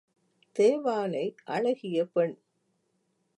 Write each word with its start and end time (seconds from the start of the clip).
தேவானை 0.55 1.35
அழகிய 1.45 2.05
பெண். 2.05 2.35